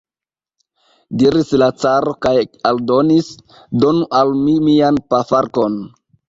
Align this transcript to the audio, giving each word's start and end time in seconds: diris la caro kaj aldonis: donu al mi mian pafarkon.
diris 1.23 1.51
la 1.63 1.67
caro 1.83 2.13
kaj 2.27 2.33
aldonis: 2.71 3.29
donu 3.85 4.09
al 4.21 4.35
mi 4.41 4.57
mian 4.71 4.99
pafarkon. 5.15 5.79